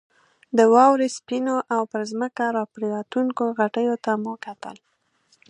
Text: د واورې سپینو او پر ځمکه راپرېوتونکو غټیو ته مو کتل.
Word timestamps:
د 0.57 0.59
واورې 0.73 1.07
سپینو 1.17 1.55
او 1.73 1.81
پر 1.91 2.01
ځمکه 2.11 2.43
راپرېوتونکو 2.57 3.43
غټیو 3.59 3.95
ته 4.05 4.11
مو 4.23 4.33
کتل. 4.45 4.77